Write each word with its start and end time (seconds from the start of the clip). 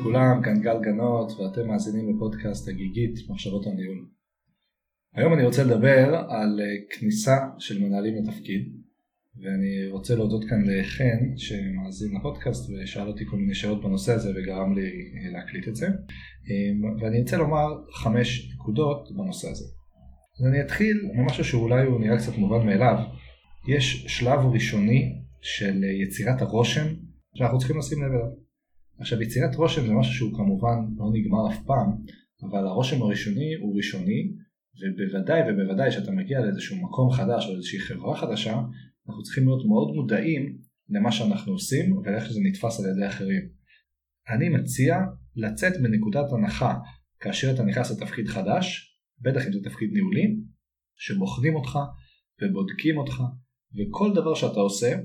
לכולם, 0.00 0.42
כאן 0.42 0.60
גל 0.60 0.80
גנות 0.82 1.32
ואתם 1.32 1.68
מאזינים 1.68 2.16
לפודקאסט 2.16 2.68
הגיגית 2.68 3.30
מחשבות 3.30 3.66
הניהול. 3.66 4.06
היום 5.14 5.34
אני 5.34 5.44
רוצה 5.44 5.64
לדבר 5.64 6.24
על 6.28 6.60
אה, 6.60 6.66
כניסה 6.90 7.36
של 7.58 7.82
מנהלים 7.82 8.14
לתפקיד 8.16 8.62
ואני 9.42 9.88
רוצה 9.90 10.14
להודות 10.14 10.44
כאן 10.48 10.62
לחן 10.66 11.36
שמאזין 11.36 12.16
לפודקאסט 12.18 12.70
ושאל 12.70 13.08
אותי 13.08 13.24
כל 13.26 13.36
מיני 13.36 13.54
שאלות 13.54 13.82
בנושא 13.82 14.12
הזה 14.12 14.30
וגרם 14.30 14.74
לי 14.74 14.82
אה, 14.82 15.32
להקליט 15.32 15.68
את 15.68 15.76
זה 15.76 15.86
אה, 15.86 17.00
ואני 17.00 17.20
רוצה 17.20 17.36
לומר 17.36 17.66
חמש 17.92 18.54
נקודות 18.54 19.08
בנושא 19.16 19.48
הזה. 19.48 19.64
אז 20.40 20.46
אני 20.46 20.60
אתחיל 20.60 21.10
ממשהו 21.14 21.44
שאולי 21.44 21.86
הוא 21.86 22.00
נראה 22.00 22.18
קצת 22.18 22.38
מובן 22.38 22.66
מאליו, 22.66 22.98
יש 23.68 24.04
שלב 24.08 24.40
ראשוני 24.52 25.22
של 25.40 25.84
יצירת 25.84 26.42
הרושם 26.42 26.86
שאנחנו 27.34 27.58
צריכים 27.58 27.78
לשים 27.78 28.02
לב 28.02 28.10
אליו. 28.10 28.49
עכשיו 29.00 29.22
יצירת 29.22 29.56
רושם 29.56 29.86
זה 29.86 29.92
משהו 29.92 30.14
שהוא 30.14 30.36
כמובן 30.36 30.76
לא 30.96 31.06
נגמר 31.12 31.48
אף 31.50 31.58
פעם, 31.66 31.90
אבל 32.42 32.66
הרושם 32.66 33.02
הראשוני 33.02 33.54
הוא 33.54 33.76
ראשוני, 33.76 34.32
ובוודאי 34.80 35.40
ובוודאי 35.40 35.90
שאתה 35.90 36.10
מגיע 36.10 36.40
לאיזשהו 36.40 36.76
מקום 36.76 37.10
חדש 37.10 37.46
או 37.46 37.52
איזושהי 37.52 37.80
חברה 37.80 38.16
חדשה, 38.16 38.60
אנחנו 39.08 39.22
צריכים 39.22 39.46
להיות 39.46 39.66
מאוד 39.66 39.94
מודעים 39.94 40.58
למה 40.88 41.12
שאנחנו 41.12 41.52
עושים 41.52 41.96
ואיך 41.96 42.32
זה 42.32 42.40
נתפס 42.42 42.80
על 42.80 42.90
ידי 42.90 43.06
אחרים. 43.06 43.48
אני 44.28 44.48
מציע 44.48 44.96
לצאת 45.36 45.72
מנקודת 45.80 46.32
הנחה 46.32 46.78
כאשר 47.20 47.54
אתה 47.54 47.62
נכנס 47.62 47.90
לתפקיד 47.90 48.28
חדש, 48.28 48.96
בטח 49.20 49.46
אם 49.46 49.52
זה 49.52 49.58
תפקיד 49.64 49.90
ניהולי, 49.92 50.36
שבוחנים 50.96 51.56
אותך 51.56 51.78
ובודקים 52.42 52.98
אותך 52.98 53.22
וכל 53.76 54.14
דבר 54.14 54.34
שאתה 54.34 54.60
עושה, 54.60 54.96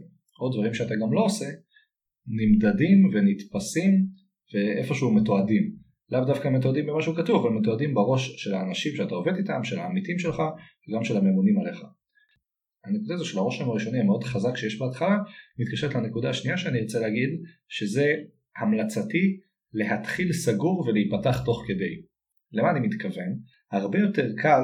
או 0.41 0.49
דברים 0.49 0.73
שאתה 0.73 0.93
גם 1.01 1.13
לא 1.13 1.25
עושה, 1.25 1.45
נמדדים 2.27 3.09
ונתפסים 3.13 4.05
ואיפשהו 4.53 5.13
מתועדים. 5.13 5.75
לאו 6.09 6.25
דווקא 6.25 6.47
מתועדים 6.47 6.85
במשהו 6.85 7.15
כתוב, 7.15 7.45
אבל 7.45 7.55
מתועדים 7.55 7.93
בראש 7.93 8.43
של 8.43 8.53
האנשים 8.53 8.95
שאתה 8.95 9.15
עובד 9.15 9.35
איתם, 9.37 9.63
של 9.63 9.79
העמיתים 9.79 10.19
שלך 10.19 10.41
וגם 10.89 11.03
של 11.03 11.17
הממונים 11.17 11.59
עליך. 11.59 11.83
הנקודה 12.85 13.13
הזו 13.13 13.25
של 13.25 13.37
הרושם 13.37 13.69
הראשוני 13.69 13.99
המאוד 13.99 14.23
חזק 14.23 14.55
שיש 14.55 14.79
בהתחלה 14.79 15.17
מתקשרת 15.59 15.95
לנקודה 15.95 16.29
השנייה 16.29 16.57
שאני 16.57 16.79
ארצה 16.79 16.99
להגיד 16.99 17.29
שזה 17.67 18.13
המלצתי 18.57 19.39
להתחיל 19.73 20.33
סגור 20.33 20.87
ולהיפתח 20.87 21.43
תוך 21.45 21.63
כדי. 21.67 22.01
למה 22.51 22.71
אני 22.71 22.87
מתכוון? 22.87 23.39
הרבה 23.71 23.99
יותר 23.99 24.33
קל 24.37 24.61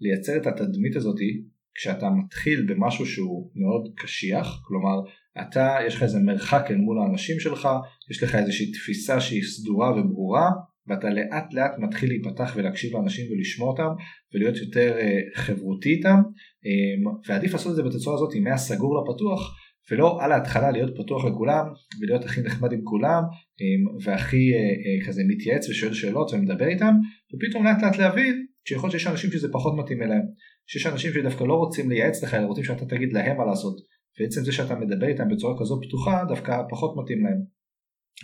לייצר 0.00 0.36
את 0.36 0.46
התדמית 0.46 0.96
הזאתי 0.96 1.42
כשאתה 1.74 2.10
מתחיל 2.10 2.66
במשהו 2.68 3.06
שהוא 3.06 3.50
מאוד 3.54 3.92
קשיח, 3.96 4.62
כלומר 4.64 5.00
אתה 5.40 5.76
יש 5.86 5.94
לך 5.94 6.02
איזה 6.02 6.18
מרחק 6.18 6.66
אל 6.70 6.76
מול 6.76 6.98
האנשים 6.98 7.40
שלך, 7.40 7.68
יש 8.10 8.22
לך 8.22 8.34
איזושהי 8.34 8.72
תפיסה 8.72 9.20
שהיא 9.20 9.42
סדורה 9.42 9.90
וברורה 9.92 10.50
ואתה 10.86 11.10
לאט 11.10 11.54
לאט 11.54 11.78
מתחיל 11.78 12.08
להיפתח 12.08 12.52
ולהקשיב 12.56 12.96
לאנשים 12.96 13.32
ולשמוע 13.32 13.68
אותם 13.68 14.02
ולהיות 14.34 14.56
יותר 14.56 14.96
uh, 14.98 15.38
חברותי 15.38 15.88
איתם. 15.88 16.18
um, 16.18 17.28
ועדיף 17.28 17.52
לעשות 17.52 17.70
את 17.70 17.76
זה 17.76 17.82
בתצורה 17.82 18.16
הזאת 18.16 18.34
מהסגור 18.36 19.02
לפתוח 19.02 19.56
ולא 19.90 20.24
על 20.24 20.32
ההתחלה 20.32 20.70
להיות 20.70 20.90
פתוח 20.96 21.24
לכולם 21.24 21.64
ולהיות 22.00 22.24
הכי 22.24 22.40
נחמד 22.40 22.72
עם 22.72 22.80
כולם 22.84 23.22
um, 23.22 24.04
והכי 24.04 24.50
uh, 24.52 25.02
uh, 25.04 25.06
כזה 25.06 25.22
מתייעץ 25.28 25.68
ושואל 25.68 25.94
שאלות 25.94 26.32
ומדבר 26.32 26.68
איתם 26.68 26.94
ופתאום 27.34 27.64
לאט 27.64 27.82
לאט 27.82 27.98
להבין 27.98 28.46
שיכול 28.68 28.88
להיות 28.88 29.00
שיש 29.00 29.06
אנשים 29.06 29.30
שזה 29.30 29.48
פחות 29.52 29.74
מתאים 29.78 30.02
אליהם. 30.02 30.22
שיש 30.66 30.86
אנשים 30.86 31.12
שדווקא 31.12 31.44
לא 31.44 31.54
רוצים 31.54 31.90
לייעץ 31.90 32.22
לך 32.22 32.34
אלא 32.34 32.46
רוצים 32.46 32.64
שאתה 32.64 32.86
תגיד 32.86 33.12
להם 33.12 33.36
מה 33.36 33.44
לעשות 33.44 33.76
ועצם 34.20 34.44
זה 34.44 34.52
שאתה 34.52 34.74
מדבר 34.74 35.06
איתם 35.06 35.28
בצורה 35.28 35.54
כזו 35.60 35.80
פתוחה 35.82 36.24
דווקא 36.28 36.62
פחות 36.70 36.94
מתאים 36.96 37.24
להם. 37.24 37.38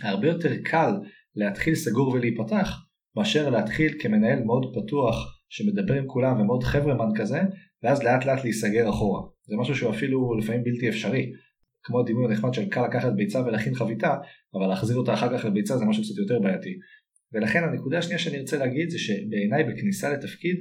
הרבה 0.03 0.27
יותר 0.27 0.51
קל 0.63 0.91
להתחיל 1.35 1.75
סגור 1.75 2.09
ולהיפתח 2.09 2.85
מאשר 3.15 3.49
להתחיל 3.49 3.97
כמנהל 3.99 4.43
מאוד 4.43 4.75
פתוח 4.75 5.39
שמדבר 5.49 5.93
עם 5.93 6.07
כולם 6.07 6.41
ומאוד 6.41 6.63
חברמן 6.63 7.09
כזה 7.15 7.39
ואז 7.83 8.03
לאט 8.03 8.25
לאט 8.25 8.43
להיסגר 8.43 8.89
אחורה. 8.89 9.21
זה 9.47 9.55
משהו 9.57 9.75
שהוא 9.75 9.91
אפילו 9.91 10.37
לפעמים 10.37 10.63
בלתי 10.63 10.89
אפשרי. 10.89 11.31
כמו 11.83 11.99
הדימוי 11.99 12.25
הנחמד 12.25 12.53
של 12.53 12.69
קל 12.69 12.85
לקחת 12.87 13.13
ביצה 13.13 13.41
ולהכין 13.41 13.75
חביתה 13.75 14.15
אבל 14.53 14.67
להחזיר 14.67 14.97
אותה 14.97 15.13
אחר 15.13 15.37
כך 15.37 15.45
לביצה 15.45 15.77
זה 15.77 15.85
משהו 15.85 16.03
קצת 16.03 16.17
יותר 16.17 16.39
בעייתי. 16.39 16.77
ולכן 17.33 17.63
הנקודה 17.63 17.97
השנייה 17.97 18.19
שאני 18.19 18.39
רוצה 18.39 18.57
להגיד 18.57 18.89
זה 18.89 18.99
שבעיניי 18.99 19.63
בכניסה 19.63 20.13
לתפקיד 20.13 20.57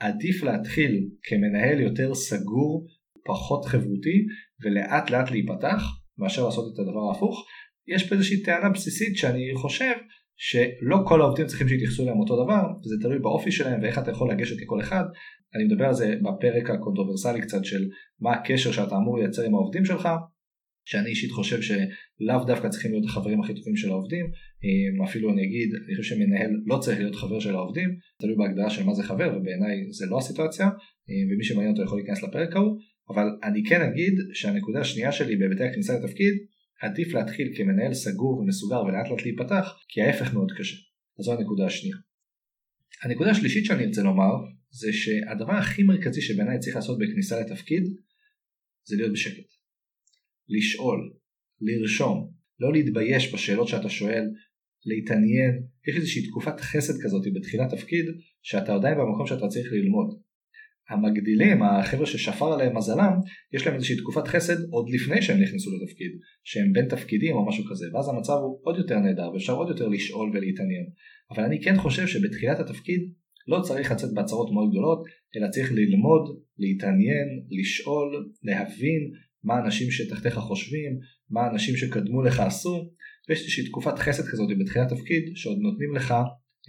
עדיף 0.00 0.42
להתחיל 0.42 1.08
כמנהל 1.22 1.80
יותר 1.80 2.14
סגור 2.14 2.86
פחות 3.24 3.64
חברותי 3.64 4.26
ולאט 4.64 5.10
לאט 5.10 5.30
להיפתח 5.30 5.82
מאשר 6.18 6.44
לעשות 6.44 6.74
את 6.74 6.78
הדבר 6.78 7.08
ההפוך. 7.08 7.46
יש 7.88 8.08
פה 8.08 8.14
איזושהי 8.14 8.42
טענה 8.42 8.68
בסיסית 8.68 9.16
שאני 9.16 9.52
חושב 9.54 9.92
שלא 10.36 10.96
כל 11.06 11.20
העובדים 11.20 11.46
צריכים 11.46 11.68
שיתייחסו 11.68 12.02
אליהם 12.02 12.20
אותו 12.20 12.44
דבר 12.44 12.62
וזה 12.80 12.94
תלוי 13.02 13.18
באופי 13.18 13.50
שלהם 13.52 13.82
ואיך 13.82 13.98
אתה 13.98 14.10
יכול 14.10 14.30
לגשת 14.30 14.62
לכל 14.62 14.80
אחד. 14.80 15.04
אני 15.54 15.64
מדבר 15.64 15.84
על 15.84 15.94
זה 15.94 16.14
בפרק 16.22 16.70
הקונטרוברסלי 16.70 17.40
קצת 17.40 17.64
של 17.64 17.88
מה 18.20 18.32
הקשר 18.32 18.72
שאתה 18.72 18.96
אמור 18.96 19.18
לייצר 19.18 19.42
עם 19.42 19.54
העובדים 19.54 19.84
שלך 19.84 20.08
שאני 20.84 21.08
אישית 21.10 21.30
חושב 21.30 21.62
שלאו 21.62 22.44
דווקא 22.46 22.68
צריכים 22.68 22.90
להיות 22.90 23.04
החברים 23.04 23.40
הכי 23.40 23.54
טובים 23.54 23.76
של 23.76 23.90
העובדים, 23.90 24.26
אפילו 25.04 25.32
אני 25.32 25.42
אגיד, 25.42 25.68
אני 25.86 25.96
חושב 25.96 26.14
שמנהל 26.14 26.50
לא 26.66 26.78
צריך 26.78 26.98
להיות 26.98 27.14
חבר 27.14 27.40
של 27.40 27.54
העובדים, 27.54 27.96
תלוי 28.20 28.36
בהגדרה 28.36 28.70
של 28.70 28.84
מה 28.84 28.94
זה 28.94 29.02
חבר 29.02 29.34
ובעיניי 29.36 29.92
זה 29.92 30.06
לא 30.10 30.18
הסיטואציה, 30.18 30.68
ומי 31.30 31.44
שמעניין 31.44 31.72
אותו 31.72 31.82
יכול 31.82 31.98
להיכנס 31.98 32.22
לפרק 32.22 32.56
ההוא, 32.56 32.78
אבל 33.08 33.26
אני 33.42 33.62
כן 33.68 33.80
אגיד 33.80 34.14
שהנקודה 34.32 34.80
השנייה 34.80 35.12
שלי 35.12 35.36
בהיבטי 35.36 35.64
הכניסה 35.64 35.92
לתפקיד, 35.98 36.34
עדיף 36.82 37.14
להתחיל 37.14 37.52
כמנהל 37.56 37.94
סגור 37.94 38.38
ומסוגר 38.38 38.82
ולאט 38.82 39.10
לאט 39.10 39.22
להיפתח, 39.22 39.76
כי 39.88 40.02
ההפך 40.02 40.34
מאוד 40.34 40.52
קשה. 40.58 40.76
אז 41.18 41.24
זו 41.24 41.32
הנקודה 41.32 41.66
השנייה. 41.66 41.96
הנקודה 43.02 43.30
השלישית 43.30 43.64
שאני 43.64 43.86
רוצה 43.86 44.02
לומר, 44.02 44.32
זה 44.70 44.92
שהדבר 44.92 45.52
הכי 45.52 45.82
מרכזי 45.82 46.22
שבעיניי 46.22 46.58
צריך 46.58 46.76
לעשות 46.76 46.98
בכניסה 46.98 47.40
לתפקיד, 47.40 47.84
זה 48.84 48.96
להיות 48.96 49.12
בשקט. 49.12 49.48
לשאול, 50.48 51.12
לרשום, 51.60 52.32
לא 52.60 52.72
להתבייש 52.72 53.34
בשאלות 53.34 53.68
שאתה 53.68 53.88
שואל, 53.88 54.24
להתעניין, 54.86 55.62
יש 55.88 55.96
איזושהי 55.96 56.26
תקופת 56.26 56.60
חסד 56.60 56.94
כזאת 57.04 57.22
בתחילת 57.34 57.70
תפקיד, 57.74 58.04
שאתה 58.42 58.74
עדיין 58.74 58.94
במקום 58.98 59.26
שאתה 59.26 59.48
צריך 59.48 59.72
ללמוד. 59.72 60.25
המגדילים, 60.90 61.62
החבר'ה 61.62 62.06
ששפר 62.06 62.52
עליהם 62.52 62.76
מזלם, 62.76 63.12
יש 63.52 63.66
להם 63.66 63.74
איזושהי 63.74 63.96
תקופת 63.96 64.28
חסד 64.28 64.56
עוד 64.70 64.90
לפני 64.90 65.22
שהם 65.22 65.40
נכנסו 65.40 65.70
לתפקיד, 65.76 66.12
שהם 66.44 66.72
בין 66.72 66.88
תפקידים 66.88 67.36
או 67.36 67.46
משהו 67.46 67.64
כזה, 67.70 67.86
ואז 67.94 68.08
המצב 68.08 68.32
הוא 68.32 68.60
עוד 68.62 68.78
יותר 68.78 68.98
נהדר 68.98 69.32
ואפשר 69.32 69.52
עוד 69.52 69.68
יותר 69.68 69.88
לשאול 69.88 70.30
ולהתעניין. 70.34 70.86
אבל 71.30 71.44
אני 71.44 71.62
כן 71.62 71.76
חושב 71.76 72.06
שבתחילת 72.06 72.58
התפקיד 72.60 73.00
לא 73.48 73.60
צריך 73.60 73.92
לצאת 73.92 74.14
בהצהרות 74.14 74.52
מאוד 74.52 74.70
גדולות, 74.70 75.02
אלא 75.36 75.48
צריך 75.50 75.72
ללמוד, 75.72 76.22
להתעניין, 76.58 77.28
לשאול, 77.50 78.30
להבין 78.42 79.10
מה 79.44 79.54
האנשים 79.54 79.90
שתחתיך 79.90 80.34
חושבים, 80.34 80.98
מה 81.30 81.40
האנשים 81.40 81.76
שקדמו 81.76 82.22
לך 82.22 82.40
עשו, 82.40 82.90
ויש 83.28 83.40
איזושהי 83.40 83.66
תקופת 83.66 83.98
חסד 83.98 84.22
כזאת 84.22 84.48
בתחילת 84.60 84.88
תפקיד 84.88 85.22
שעוד 85.34 85.58
נותנים 85.58 85.94
לך 85.94 86.14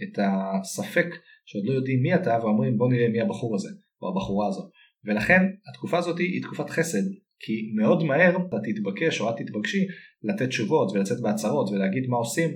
את 0.02 0.18
הספק 0.18 1.06
שעוד 1.46 1.64
לא 1.66 1.72
יודעים 1.72 2.02
מי 2.02 2.14
אתה 2.14 2.38
ואומרים 2.42 2.78
בוא 2.78 2.88
נראה 2.92 3.08
מי 3.08 3.20
הבחור 3.20 3.54
הזה. 3.54 3.68
או 4.02 4.08
הבחורה 4.08 4.48
הזו. 4.48 4.70
ולכן 5.04 5.42
התקופה 5.70 5.98
הזאת 5.98 6.18
היא 6.18 6.42
תקופת 6.42 6.70
חסד, 6.70 7.02
כי 7.40 7.72
מאוד 7.76 8.02
מהר 8.02 8.36
אתה 8.36 8.56
תתבקש 8.64 9.20
או 9.20 9.30
את 9.30 9.34
תתבקשי 9.36 9.86
לתת 10.22 10.48
תשובות 10.48 10.92
ולצאת 10.94 11.20
בהצהרות 11.20 11.70
ולהגיד 11.70 12.06
מה 12.08 12.16
עושים, 12.16 12.50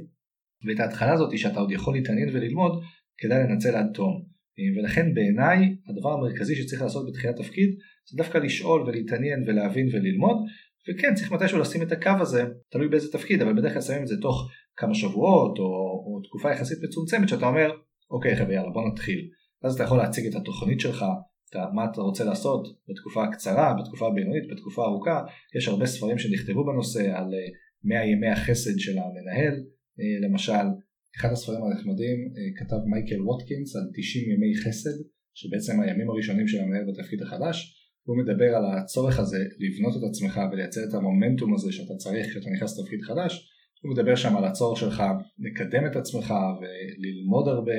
ואת 0.67 0.81
ההתחלה 0.81 1.13
הזאת 1.13 1.39
שאתה 1.39 1.61
עוד 1.61 1.71
יכול 1.71 1.95
להתעניין 1.95 2.29
וללמוד, 2.29 2.83
כדאי 3.19 3.39
לנצל 3.39 3.77
עד 3.77 3.87
תום. 3.95 4.33
ולכן 4.77 5.15
בעיניי 5.15 5.77
הדבר 5.89 6.13
המרכזי 6.13 6.57
שצריך 6.57 6.83
לעשות 6.83 7.07
בתחילת 7.09 7.37
תפקיד 7.37 7.71
זה 8.11 8.17
דווקא 8.17 8.39
לשאול 8.39 8.83
ולהתעניין 8.83 9.45
ולהבין 9.47 9.89
וללמוד 9.93 10.37
וכן 10.89 11.15
צריך 11.15 11.33
מתישהו 11.33 11.59
לשים 11.59 11.83
את 11.83 11.93
הקו 11.93 12.11
הזה 12.21 12.45
תלוי 12.71 12.89
באיזה 12.89 13.13
תפקיד 13.13 13.43
אבל 13.43 13.57
בדרך 13.57 13.73
כלל 13.73 13.83
שמים 13.83 14.03
את 14.03 14.07
זה 14.07 14.21
תוך 14.21 14.49
כמה 14.77 14.95
שבועות 14.95 15.59
או, 15.59 15.65
או 15.65 16.21
תקופה 16.25 16.53
יחסית 16.53 16.79
מצומצמת 16.85 17.29
שאתה 17.29 17.47
אומר 17.47 17.71
אוקיי 18.11 18.37
חבר'ה 18.37 18.55
יאללה 18.55 18.71
בוא 18.71 18.89
נתחיל 18.93 19.29
אז 19.65 19.75
אתה 19.75 19.85
יכול 19.85 19.99
להציג 19.99 20.27
את 20.27 20.35
התוכנית 20.35 20.81
שלך 20.81 21.05
מה 21.75 21.85
אתה 21.93 22.01
רוצה 22.01 22.25
לעשות 22.25 22.63
בתקופה 22.89 23.25
הקצרה, 23.25 23.75
בתקופה 23.81 24.09
הבינונית, 24.09 24.45
בתקופה 24.53 24.83
הארוכה, 24.83 25.25
יש 25.57 25.69
הרבה 25.69 25.87
ספרים 25.87 26.19
שנכתבו 26.19 26.65
בנושא 26.65 27.19
על 27.19 27.29
100 27.85 27.99
אה, 27.99 28.07
ימי 28.07 28.29
החסד 28.29 28.79
של 28.79 28.99
המנהל, 28.99 29.55
אה, 30.01 30.29
למשל 30.29 30.67
אחד 31.17 31.33
הספרים 31.33 31.65
הנחמדים 31.65 32.19
אה, 32.37 32.65
כתב 32.65 32.81
מייקל 32.87 33.21
ווטקינס 33.23 33.77
על 33.77 33.83
90 33.95 34.31
ימי 34.31 34.53
חסד, 34.63 34.97
שבעצם 35.35 35.81
הימים 35.81 36.11
הראשונים 36.11 36.49
של 36.49 36.61
המנהל 36.61 36.85
בתפקיד 36.89 37.23
החדש, 37.23 37.79
הוא 38.07 38.17
מדבר 38.19 38.51
על 38.57 38.65
הצורך 38.79 39.19
הזה 39.19 39.39
לבנות 39.59 39.95
את 39.97 40.09
עצמך 40.09 40.41
ולייצר 40.53 40.81
את 40.89 40.95
המומנטום 40.95 41.55
הזה 41.55 41.73
שאתה 41.73 41.95
צריך 41.95 42.27
כשאתה 42.27 42.51
נכנס 42.51 42.79
לתפקיד 42.79 43.03
חדש, 43.03 43.49
הוא 43.83 43.93
מדבר 43.93 44.15
שם 44.15 44.37
על 44.37 44.45
הצורך 44.45 44.79
שלך 44.79 45.03
לקדם 45.39 45.87
את 45.87 45.97
עצמך 45.97 46.35
וללמוד 46.59 47.49
הרבה 47.49 47.79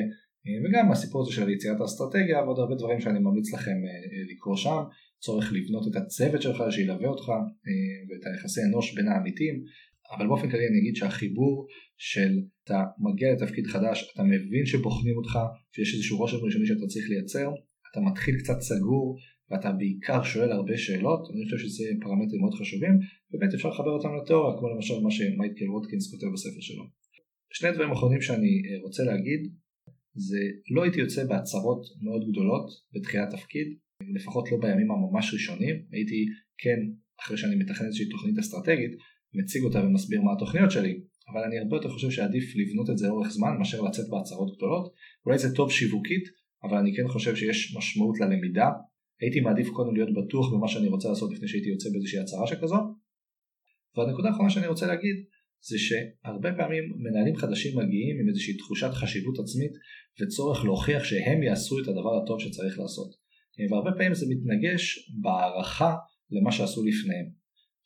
וגם 0.64 0.92
הסיפור 0.92 1.22
הזה 1.22 1.32
של 1.32 1.50
יצירת 1.50 1.82
האסטרטגיה 1.82 2.44
ועוד 2.44 2.60
הרבה 2.60 2.76
דברים 2.76 3.00
שאני 3.00 3.20
ממליץ 3.20 3.54
לכם 3.54 3.72
אה, 3.72 3.90
אה, 3.90 4.24
לקרוא 4.32 4.58
שם, 4.58 4.82
צורך 5.20 5.54
לבנות 5.54 5.88
את 5.88 5.96
הצוות 5.96 6.42
שלך 6.42 6.64
שילווה 6.70 7.08
אותך 7.08 7.30
אה, 7.30 8.00
ואת 8.10 8.34
היחסי 8.34 8.62
אנוש 8.70 8.96
בין 8.96 9.08
העמיתים, 9.08 9.64
אבל 10.18 10.28
באופן 10.28 10.50
כללי 10.50 10.68
אני 10.68 10.80
אגיד 10.80 10.96
שהחיבור 10.96 11.68
של 11.98 12.32
אתה 12.64 12.84
מגיע 13.00 13.34
לתפקיד 13.34 13.68
חדש, 13.68 14.12
אתה 14.14 14.24
מבין 14.24 14.66
שבוחנים 14.66 15.18
אותך, 15.18 15.40
שיש 15.72 15.94
איזשהו 15.94 16.18
רושם 16.18 16.38
ראשוני 16.38 16.66
שאתה 16.66 16.88
צריך 16.88 17.06
לייצר, 17.10 17.50
אתה 17.92 18.00
מתחיל 18.00 18.36
קצת 18.40 18.60
סגור 18.62 19.18
ואתה 19.52 19.72
בעיקר 19.72 20.24
שואל 20.24 20.52
הרבה 20.52 20.78
שאלות, 20.78 21.22
אני 21.34 21.44
חושב 21.46 21.58
שזה 21.58 21.86
פרמטרים 22.02 22.42
מאוד 22.42 22.54
חשובים, 22.54 23.00
ובאמת 23.32 23.54
אפשר 23.54 23.70
לחבר 23.70 23.92
אותם 23.98 24.10
לתיאוריה, 24.22 24.58
כמו 24.60 24.70
למשל 24.70 25.00
מה 25.04 25.12
שמייקל 25.12 25.70
ווטקינס 25.70 26.12
כותב 26.12 26.28
בספר 26.34 26.62
שלו. 26.62 26.84
שני 27.54 27.72
דברים 27.72 27.92
אחרונים 27.92 28.22
שאני 28.22 28.54
אה, 28.68 28.82
רוצה 28.82 29.04
להגיד, 29.04 29.42
זה 30.16 30.40
לא 30.76 30.84
הייתי 30.84 31.00
יוצא 31.00 31.26
בהצהרות 31.26 31.86
מאוד 32.02 32.30
גדולות 32.30 32.66
בתחילת 32.94 33.30
תפקיד, 33.30 33.68
לפחות 34.16 34.52
לא 34.52 34.58
בימים 34.62 34.92
הממש 34.92 35.34
ראשונים, 35.34 35.76
הייתי 35.92 36.26
כן, 36.58 36.80
אחרי 37.22 37.38
שאני 37.38 37.56
מתכנן 37.56 37.86
איזושהי 37.86 38.10
תוכנית 38.10 38.38
אסטרטגית, 38.40 38.92
מציג 39.34 39.64
אותה 39.64 39.80
ומסביר 39.84 40.22
מה 40.22 40.34
התוכניות 40.34 40.72
שלי, 40.72 41.00
אבל 41.32 41.42
אני 41.44 41.60
הרבה 41.60 41.76
יותר 41.76 41.90
חושב 41.90 42.10
שעדיף 42.10 42.44
לבנות 42.56 42.90
את 42.90 42.98
זה 42.98 43.08
לאורך 43.08 43.30
זמן 43.30 43.58
מאשר 43.60 43.82
לצאת 43.82 44.10
בהצהרות 44.10 44.58
גדולות, 44.58 44.94
אולי 45.26 45.38
זה 45.38 45.56
טוב 45.56 45.72
שיווקית, 45.72 46.24
אבל 46.64 46.78
אני 46.78 46.96
כן 46.96 47.08
חושב 47.08 47.36
שיש 47.36 47.76
משמעות 47.78 48.20
ללמידה, 48.20 48.70
הייתי 49.22 49.40
מעדיף 49.40 49.68
קודם 49.70 49.96
להיות 49.96 50.10
בטוח 50.14 50.54
במה 50.54 50.68
שאני 50.68 50.88
רוצה 50.88 51.10
לעשות 51.10 51.34
לפני 51.34 51.48
שהייתי 51.48 51.70
יוצא 51.70 51.90
באיזושהי 51.90 52.20
הצהרה 52.20 52.48
שכזו. 52.48 52.76
והנקודה 53.98 54.30
האחרונה 54.30 54.50
שאני 54.50 54.68
רוצה 54.68 54.88
להגיד 54.88 55.16
זה 55.70 55.78
שהרבה 55.78 56.50
פעמים 56.58 56.84
מנהלים 56.98 57.36
חדשים 57.36 57.78
מגיעים 57.80 58.20
עם 58.20 58.30
איזושהי 58.30 58.58
תחושת 58.58 58.90
חשיבות 58.92 59.40
עצמית 59.40 59.72
וצורך 60.22 60.66
להוכיח 60.66 61.04
שהם 61.04 61.44
יעשו 61.44 61.80
את 61.80 61.88
הדבר 61.88 62.24
הטוב 62.24 62.40
שצריך 62.40 62.80
לעשות. 62.80 63.12
והרבה 63.70 63.92
פעמים 63.92 64.14
זה 64.14 64.26
מתנגש 64.30 65.10
בהערכה 65.22 65.94
למה 66.32 66.52
שעשו 66.52 66.84
לפניהם. 66.84 67.26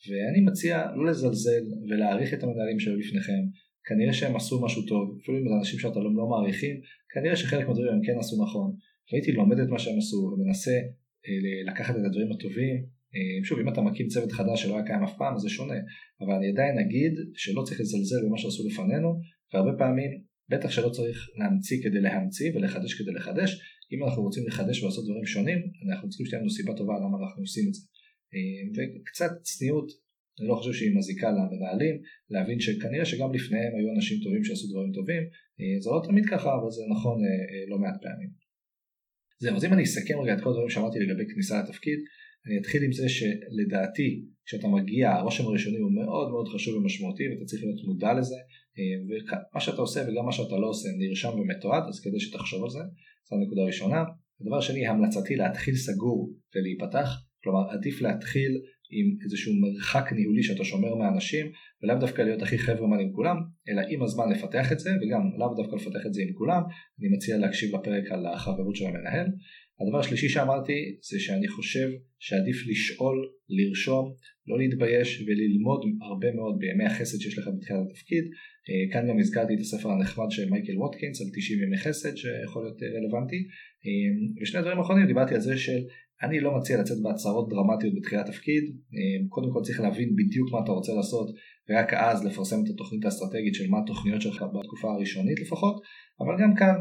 ואני 0.07 0.41
מציע 0.41 0.85
לא 0.95 1.05
לזלזל 1.05 1.63
ולהעריך 1.89 2.33
את 2.33 2.43
המנהלים 2.43 2.79
שהיו 2.79 2.95
לפניכם, 2.95 3.41
כנראה 3.87 4.13
שהם 4.13 4.35
עשו 4.35 4.65
משהו 4.65 4.81
טוב, 4.85 5.17
אפילו 5.21 5.37
אם 5.37 5.47
זה 5.49 5.55
אנשים 5.59 5.79
שאתה 5.79 5.99
לא, 5.99 6.15
לא 6.15 6.27
מעריכים, 6.27 6.75
כנראה 7.13 7.35
שחלק 7.35 7.67
מהדברים 7.67 7.93
הם 7.93 8.01
כן 8.05 8.19
עשו 8.19 8.43
נכון, 8.43 8.75
והייתי 9.11 9.31
לומד 9.31 9.59
את 9.59 9.69
מה 9.69 9.79
שהם 9.79 9.97
עשו 9.97 10.17
ומנסה 10.17 10.77
אה, 11.27 11.71
לקחת 11.71 11.95
את 11.95 12.05
הדברים 12.05 12.31
הטובים, 12.31 12.96
שוב 13.43 13.59
אם 13.59 13.69
אתה 13.69 13.81
מקים 13.81 14.07
צוות 14.07 14.31
חדש 14.31 14.61
שלא 14.63 14.73
היה 14.75 14.85
קיים 14.85 15.03
אף 15.03 15.13
פעם 15.17 15.37
זה 15.37 15.49
שונה, 15.49 15.79
אבל 16.21 16.33
אני 16.33 16.47
עדיין 16.51 16.75
אגיד 16.79 17.13
שלא 17.35 17.61
צריך 17.65 17.79
לזלזל 17.81 18.21
במה 18.25 18.37
שעשו 18.37 18.67
לפנינו, 18.67 19.09
והרבה 19.53 19.73
פעמים 19.77 20.11
בטח 20.49 20.69
שלא 20.71 20.89
צריך 20.89 21.17
להמציא 21.39 21.77
כדי 21.83 22.01
להמציא 22.01 22.51
ולחדש 22.55 22.93
כדי 22.93 23.11
לחדש, 23.11 23.49
אם 23.91 24.03
אנחנו 24.03 24.23
רוצים 24.23 24.43
לחדש 24.47 24.83
ולעשות 24.83 25.05
דברים 25.05 25.25
שונים, 25.25 25.59
אנחנו 25.87 26.09
צריכים 26.09 26.25
שתהיה 26.25 26.41
לנו 26.41 26.49
סיבה 26.49 26.73
טובה 26.79 26.93
למה 27.03 27.17
אנחנו 27.21 27.41
עושים 27.45 27.65
את 27.69 27.73
זה. 27.73 27.81
אה, 28.33 28.61
וקצת 28.75 29.31
צניעות, 29.41 29.89
אני 30.39 30.47
לא 30.47 30.55
חושב 30.55 30.73
שהיא 30.73 30.95
מזיקה 30.97 31.29
למנהלים, 31.31 31.95
להבין 32.29 32.59
שכנראה 32.59 33.05
שגם 33.05 33.29
לפניהם 33.33 33.71
היו 33.75 33.89
אנשים 33.95 34.17
טובים 34.23 34.43
שעשו 34.43 34.67
דברים 34.71 34.91
טובים, 34.97 35.23
זה 35.83 35.89
לא 35.89 36.01
תמיד 36.07 36.25
ככה, 36.31 36.49
אבל 36.57 36.69
זה 36.77 36.83
נכון 36.93 37.17
לא 37.71 37.77
מעט 37.83 37.97
פעמים. 38.03 38.29
זהו, 39.41 39.55
אז 39.55 39.65
אם 39.65 39.73
אני 39.73 39.83
אסכם 39.83 40.17
רגע 40.23 40.33
את 40.33 40.41
כל 40.43 40.49
הדברים 40.49 40.69
שאמרתי 40.69 40.99
לגבי 40.99 41.25
כניסה 41.33 41.55
לתפקיד, 41.61 41.99
אני 42.47 42.57
אתחיל 42.61 42.83
עם 42.83 42.91
זה 42.91 43.09
שלדעתי 43.09 44.25
כשאתה 44.45 44.67
מגיע 44.67 45.11
הרושם 45.11 45.43
הראשוני 45.43 45.77
הוא 45.77 45.91
מאוד 45.91 46.29
מאוד 46.31 46.47
חשוב 46.47 46.75
ומשמעותי 46.75 47.23
ואתה 47.29 47.45
צריך 47.45 47.63
להיות 47.63 47.83
מודע 47.85 48.13
לזה 48.13 48.35
אה, 48.77 48.95
ומה 49.07 49.59
שאתה 49.61 49.81
עושה 49.81 50.01
וגם 50.01 50.25
מה 50.25 50.31
שאתה 50.31 50.57
לא 50.57 50.67
עושה 50.67 50.89
נרשם 50.97 51.29
ומתועד 51.39 51.83
אז 51.87 51.99
כדי 51.99 52.19
שתחשוב 52.19 52.63
על 52.63 52.69
זה, 52.69 52.79
זו 53.29 53.35
הנקודה 53.35 53.61
הראשונה. 53.61 54.03
הדבר 54.41 54.61
שני 54.61 54.87
המלצתי 54.87 55.35
להתחיל 55.35 55.75
סגור 55.75 56.33
ולהיפתח, 56.55 57.09
כלומר 57.43 57.69
עדיף 57.69 58.01
להתחיל 58.01 58.51
עם 58.91 59.17
איזשהו 59.23 59.53
מרחק 59.53 60.13
ניהולי 60.13 60.43
שאתה 60.43 60.63
שומר 60.63 60.95
מאנשים 60.95 61.45
ולאו 61.83 61.99
דווקא 61.99 62.21
להיות 62.21 62.41
הכי 62.41 62.57
חברמן 62.57 62.99
עם 62.99 63.11
כולם 63.11 63.35
אלא 63.69 63.81
עם 63.89 64.03
הזמן 64.03 64.29
לפתח 64.29 64.71
את 64.71 64.79
זה 64.79 64.89
וגם 64.89 65.21
לאו 65.37 65.53
דווקא 65.55 65.75
לפתח 65.75 66.05
את 66.07 66.13
זה 66.13 66.21
עם 66.21 66.33
כולם 66.33 66.61
אני 66.99 67.07
מציע 67.15 67.37
להקשיב 67.37 67.75
לפרק 67.75 68.11
על 68.11 68.25
החברות 68.25 68.75
של 68.75 68.85
המנהל 68.85 69.27
הדבר 69.81 69.99
השלישי 69.99 70.29
שאמרתי 70.29 70.97
זה 71.09 71.19
שאני 71.19 71.47
חושב 71.47 71.89
שעדיף 72.19 72.57
לשאול, 72.67 73.17
לרשום, 73.49 74.13
לא 74.47 74.57
להתבייש 74.59 75.21
וללמוד 75.21 75.81
הרבה 76.09 76.31
מאוד 76.31 76.55
בימי 76.59 76.85
החסד 76.85 77.17
שיש 77.21 77.37
לך 77.37 77.45
בתחילת 77.57 77.79
התפקיד. 77.89 78.25
אה, 78.69 78.93
כאן 78.93 79.09
גם 79.09 79.19
הזכרתי 79.19 79.53
את 79.53 79.59
הספר 79.59 79.89
הנחמד 79.91 80.29
של 80.29 80.49
מייקל 80.49 80.77
ווטקינס 80.77 81.21
על 81.21 81.27
90 81.35 81.63
ימי 81.63 81.77
חסד 81.77 82.15
שיכול 82.17 82.63
להיות 82.63 82.79
רלוונטי. 82.83 83.41
אה, 83.85 84.41
ושני 84.41 84.59
הדברים 84.59 84.79
האחרונים 84.79 85.07
דיברתי 85.07 85.33
על 85.35 85.41
זה 85.41 85.57
של 85.57 85.79
אני 86.23 86.39
לא 86.39 86.57
מציע 86.57 86.81
לצאת 86.81 86.97
בהצהרות 87.03 87.49
דרמטיות 87.49 87.93
בתחילת 87.95 88.25
תפקיד, 88.25 88.63
אה, 88.95 89.27
קודם 89.29 89.51
כל 89.53 89.59
צריך 89.63 89.79
להבין 89.79 90.09
בדיוק 90.15 90.51
מה 90.51 90.59
אתה 90.63 90.71
רוצה 90.71 90.93
לעשות 90.93 91.27
ורק 91.69 91.93
אז 91.93 92.25
לפרסם 92.25 92.55
את 92.63 92.69
התוכנית 92.73 93.05
האסטרטגית 93.05 93.53
של 93.53 93.69
מה 93.69 93.77
התוכניות 93.83 94.21
שלך 94.21 94.45
בתקופה 94.53 94.87
הראשונית 94.91 95.39
לפחות, 95.39 95.75
אבל 96.21 96.33
גם 96.41 96.55
כאן 96.55 96.75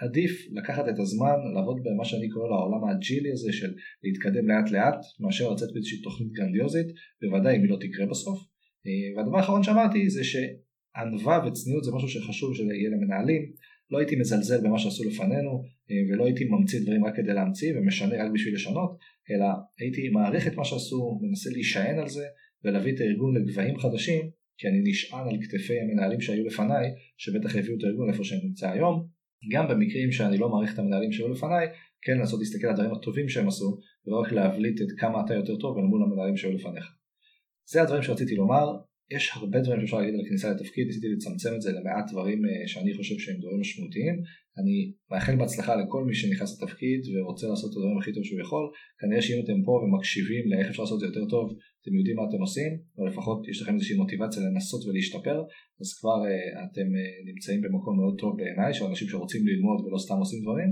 עדיף 0.00 0.32
לקחת 0.52 0.88
את 0.88 0.98
הזמן 0.98 1.36
לעבוד 1.54 1.76
במה 1.84 2.04
שאני 2.04 2.28
קורא 2.28 2.48
לו 2.48 2.54
העולם 2.54 2.84
האג'ילי 2.84 3.32
הזה 3.32 3.52
של 3.52 3.72
להתקדם 4.02 4.48
לאט 4.48 4.70
לאט 4.70 5.00
מאשר 5.20 5.52
לצאת 5.52 5.68
באיזושהי 5.72 6.02
תוכנית 6.02 6.32
גרנדיוזית, 6.32 6.86
בוודאי 7.22 7.56
אם 7.56 7.62
היא 7.62 7.70
לא 7.70 7.76
תקרה 7.80 8.06
בסוף. 8.06 8.38
אה, 8.86 9.16
והדבר 9.16 9.36
האחרון 9.36 9.62
שאמרתי 9.62 10.10
זה 10.10 10.22
שענווה 10.24 11.46
וצניעות 11.46 11.84
זה 11.84 11.90
משהו 11.94 12.08
שחשוב 12.08 12.54
שיהיה 12.54 12.90
למנהלים, 12.90 13.42
לא 13.90 13.98
הייתי 13.98 14.16
מזלזל 14.16 14.60
במה 14.64 14.78
שעשו 14.78 15.04
לפנינו 15.04 15.64
אה, 15.90 15.96
ולא 16.08 16.24
הייתי 16.26 16.44
ממציא 16.44 16.80
דברים 16.82 17.04
רק 17.04 17.16
כדי 17.16 17.34
להמציא 17.34 17.72
ומשנה 17.76 18.24
רק 18.24 18.30
בשביל 18.34 18.54
לשנות 18.54 18.98
אלא 19.30 19.46
הייתי 19.78 20.08
מעריך 20.08 20.46
את 20.46 20.54
מה 20.54 20.64
שעשו, 20.64 21.20
מנסה 21.22 21.50
להישען 21.50 21.98
על 21.98 22.08
זה 22.08 22.24
ולהביא 22.64 22.92
את 22.94 23.00
הארגון 23.00 23.36
לגבהים 23.36 23.78
חדשים 23.78 24.30
כי 24.58 24.68
אני 24.68 24.80
נשען 24.84 25.28
על 25.28 25.38
כתפי 25.42 25.80
המנהלים 25.80 26.20
שהיו 26.20 26.46
לפניי 26.46 26.86
שבטח 27.16 27.56
הביאו 27.56 27.76
את 27.78 27.84
הארגון 27.84 28.10
איפה 28.10 28.24
שאני 28.24 28.40
נמצא 28.44 28.70
היום 28.70 29.06
גם 29.50 29.68
במקרים 29.68 30.12
שאני 30.12 30.38
לא 30.38 30.48
מעריך 30.48 30.74
את 30.74 30.78
המנהלים 30.78 31.12
שהיו 31.12 31.28
לפניי 31.28 31.66
כן 32.02 32.18
לנסות 32.18 32.40
להסתכל 32.40 32.66
על 32.66 32.72
הדברים 32.72 32.92
הטובים 32.92 33.28
שהם 33.28 33.48
עשו 33.48 33.78
ולא 34.06 34.20
רק 34.20 34.32
להבליט 34.32 34.80
את 34.80 35.00
כמה 35.00 35.20
אתה 35.24 35.34
יותר 35.34 35.56
טוב 35.56 35.78
אל 35.78 35.84
מול 35.84 36.02
המנהלים 36.02 36.36
שהיו 36.36 36.52
לפניך. 36.52 36.84
זה 37.70 37.82
הדברים 37.82 38.02
שרציתי 38.02 38.36
לומר 38.36 38.66
יש 39.16 39.30
הרבה 39.36 39.58
דברים 39.60 39.80
שאפשר 39.80 39.98
להגיד 39.98 40.14
על 40.14 40.24
כניסה 40.28 40.50
לתפקיד, 40.50 40.86
ניסיתי 40.86 41.08
לצמצם 41.08 41.52
את 41.56 41.62
זה 41.62 41.70
למעט 41.72 42.06
דברים 42.12 42.38
אה, 42.46 42.68
שאני 42.70 42.94
חושב 42.94 43.16
שהם 43.18 43.38
דברים 43.42 43.60
משמעותיים. 43.60 44.16
אני 44.58 44.76
מאחל 45.10 45.36
בהצלחה 45.36 45.72
לכל 45.76 46.04
מי 46.04 46.14
שנכנס 46.14 46.50
לתפקיד 46.62 47.00
ורוצה 47.12 47.46
לעשות 47.48 47.70
את 47.70 47.76
הדברים 47.76 47.98
הכי 47.98 48.12
טוב 48.12 48.24
שהוא 48.24 48.40
יכול. 48.40 48.64
כנראה 49.00 49.22
שאם 49.22 49.40
אתם 49.44 49.58
פה 49.66 49.72
ומקשיבים 49.82 50.42
לאיך 50.50 50.66
אפשר 50.70 50.82
לעשות 50.82 50.96
את 50.96 51.00
זה 51.00 51.06
יותר 51.06 51.26
טוב, 51.34 51.46
אתם 51.82 51.94
יודעים 51.98 52.16
מה 52.16 52.24
אתם 52.28 52.40
עושים, 52.46 52.72
או 52.98 53.06
לפחות 53.06 53.48
יש 53.50 53.62
לכם 53.62 53.74
איזושהי 53.74 53.96
מוטיבציה 53.96 54.42
לנסות 54.42 54.82
ולהשתפר, 54.86 55.38
אז 55.80 55.88
כבר 55.98 56.18
uh, 56.24 56.28
אתם 56.66 56.88
uh, 56.98 57.28
נמצאים 57.28 57.60
במקום 57.64 57.94
מאוד 58.00 58.14
טוב 58.22 58.30
בעיניי, 58.38 58.74
של 58.74 58.84
אנשים 58.84 59.08
שרוצים 59.08 59.42
ללמוד 59.48 59.78
ולא 59.84 59.98
סתם 59.98 60.18
עושים 60.24 60.40
דברים. 60.42 60.70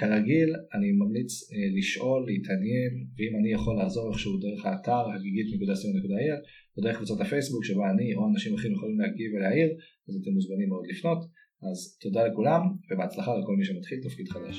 כרגיל 0.00 0.50
אני 0.74 0.92
ממליץ 0.92 1.30
לשאול, 1.78 2.20
להתעניין, 2.28 2.92
ואם 3.16 3.32
אני 3.40 3.50
יכול 3.52 3.74
לעזור 3.76 4.04
איכשהו 4.10 4.38
דרך 4.44 4.66
האתר 4.66 5.04
הגיגית.co.il 5.14 6.40
או 6.76 6.82
דרך 6.82 6.96
קבוצת 6.96 7.20
הפייסבוק 7.20 7.64
שבה 7.64 7.90
אני 7.90 8.14
או 8.14 8.28
אנשים 8.30 8.54
אחרים 8.54 8.72
יכולים 8.72 8.98
להגיב 9.00 9.34
ולהעיר, 9.34 9.68
אז 10.08 10.14
אתם 10.22 10.30
מוזמנים 10.30 10.68
מאוד 10.68 10.84
לפנות. 10.90 11.20
אז 11.62 11.98
תודה 12.00 12.26
לכולם 12.26 12.62
ובהצלחה 12.90 13.30
לכל 13.38 13.56
מי 13.56 13.64
שמתחיל 13.64 13.98
תפקיד 14.02 14.28
חדש. 14.28 14.56